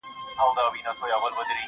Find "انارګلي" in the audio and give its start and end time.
0.51-0.83